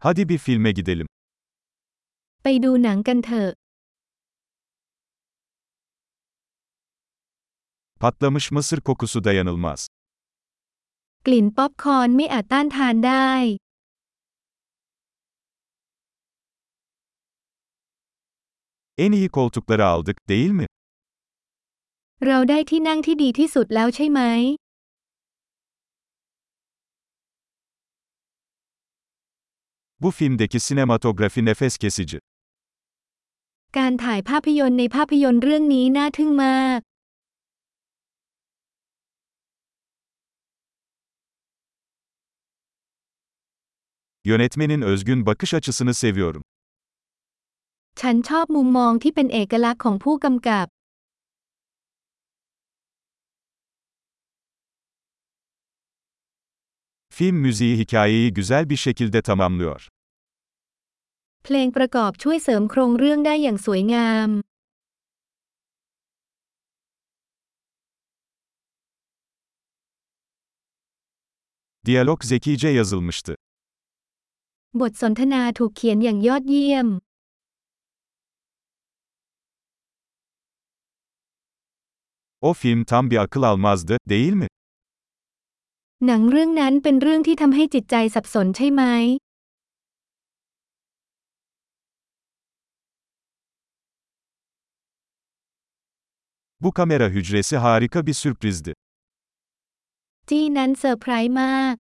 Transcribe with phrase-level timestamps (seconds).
[0.00, 1.06] Hadi bir filme gidelim.
[2.42, 3.50] ไปดูหนังกันเถอะ
[8.00, 9.80] Patlamış mısır kokusu dayanılmaz.
[11.26, 13.30] กลิ่นป๊อปคอร์นไม่อาจต้านทานได้
[18.98, 20.66] En iyi koltukları aldık, değil mi?
[22.26, 24.20] เราได้ที่นั่งที่ดีที่สุดแล้วใช่ไหม
[30.02, 32.18] Bu filmdeki sinematografi nefes kesici.
[33.78, 36.80] การถ่ายภาพยนตร์ในภาพยนตร์เรื่องนี้น่าทึ่งมาก
[44.24, 46.42] Yönetmenin özgün bakış açısını seviyorum.
[48.00, 50.66] ฉันชอบมุมมองที่เป็นเอกลักษณ์ของผู้กำกับ
[57.17, 59.87] Film müziği hikayeyi güzel bir şekilde tamamlıyor.
[61.43, 64.29] เพลงประกอบช่วยเสริมโครงเรื่องได้อย่างสวยงาม
[71.85, 73.33] Diyalog zekice yazılmıştı.
[74.81, 76.87] บทสนทนาถูกเขียนอย่างยอดเยี่ยม
[82.47, 84.47] O film tam bir akıl almazdı, değil mi?
[86.06, 88.82] หนังเรื่องนั้นเป็นเรื่องที่ทำให้จิตใจสับสนใช่ไหม
[96.62, 98.72] Bu kamera hücresi harika bir sürprizdi.
[100.28, 101.74] จี้นั้นเซอร์ไพรส์มาก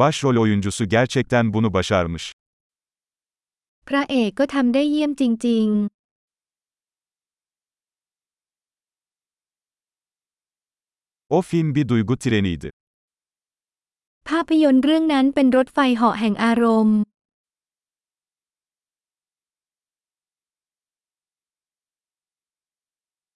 [0.00, 2.24] Başrol oyuncusu gerçekten bunu başarmış.
[3.88, 5.68] พระเอกก็ทำได้เยี่ยมจริง
[11.29, 12.69] O film bir duygu treniydi.
[12.73, 16.97] ๆ ภาพยนตร์เรื่องนั้นเป็นรถไฟเหาะแห่งอารมณ์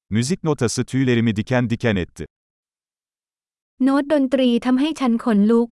[0.09, 2.25] Müzik notası tüylerimi diken diken etti.
[3.84, 5.67] โน้ตดนตรีทำให้ฉันขนลุก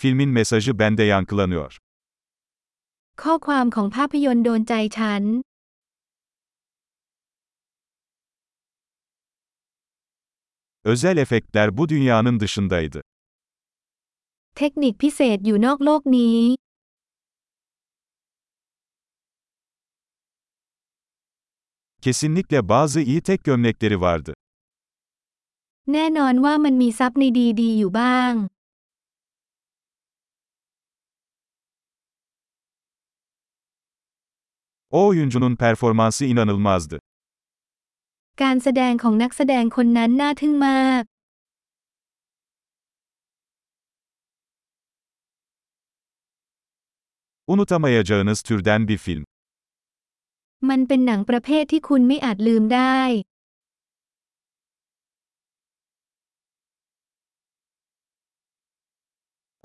[0.00, 1.72] Filmin mesajı bende yankılanıyor.
[3.22, 5.22] ข้อความของภาพยนตร์โดนใจฉัน
[10.88, 13.02] Özel efektler bu dünyanın dışındaydı.
[14.58, 16.38] เทคนิคพิเศษอยู่นอกโลกนี้
[22.02, 24.32] Kesinlikle bazı iyi tek gömlekleri vardı.
[25.92, 27.24] แน่นอนว่ามันมีซับใน
[27.60, 28.32] ดีๆอยู่บ้าง
[34.90, 37.00] O oyuncunun performansı inanılmazdı.
[38.41, 41.03] การแสดงของนักแสดงคนนั้นน่าทึ่งมาก
[47.47, 49.23] Unutamayacağınız türden bir film.
[50.69, 52.99] มันเป็นหนังประเภทที่คุณไม่อาจลืมได้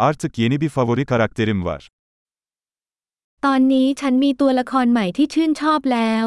[0.09, 1.83] Artık yeni bir favori karakterim var.
[3.45, 6.27] ตอนนี้ฉันมีตัวละครใหม่ที่ชื่นชอบแล้ว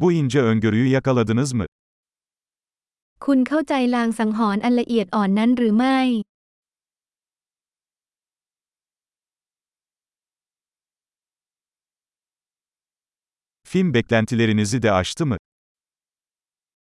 [0.00, 1.66] Bu ince öngörüyü yakaladınız mı?
[3.24, 5.98] คุณเข้าใจลางสังหรณ์อันละเอียดอ่อนนั้นหรือไม่
[13.64, 15.36] Film beklentilerinizi de aştı mı?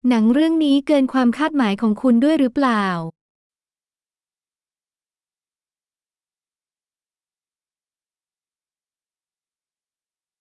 [0.09, 2.87] หนังเรื่องนี้เกินความคาดหมายของคุณด้วยหรือเปล่า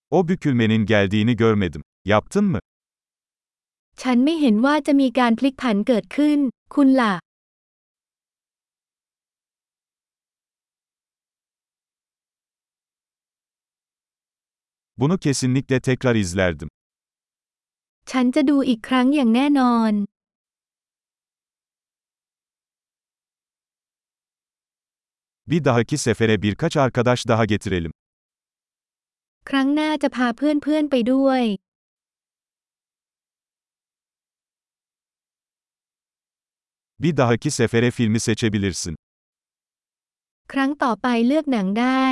[0.09, 1.83] O bükülmenin geldiğini görmedim.
[2.04, 2.60] Yaptın mı?
[4.02, 6.38] ฉันไม่เห็นว่าจะมีการพลิกผันเกิดขึ้น
[6.74, 7.14] คุณล่ะ
[14.98, 16.68] Bunu kesinlikle tekrar izlerdim.
[18.10, 19.92] ฉันจะดูอีกครั้งอย่างแน่นอน
[25.46, 27.92] Bir dahaki sefere birkaç arkadaş daha getirelim.
[29.48, 31.42] ครั้งหน้าจะพาเพื่อนๆไปด้วย
[37.01, 38.95] Bir dahaki sefere filmi seçebilirsin.
[40.53, 42.03] ครั้งต่อไปเลือกหนังได้